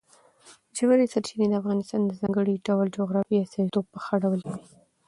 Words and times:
ژورې 0.77 1.05
سرچینې 1.13 1.45
د 1.49 1.53
افغانستان 1.61 2.01
د 2.03 2.11
ځانګړي 2.19 2.55
ډول 2.67 2.87
جغرافیې 2.97 3.43
استازیتوب 3.43 3.85
په 3.93 3.99
ښه 4.05 4.15
ډول 4.23 4.39
کوي. 4.49 4.63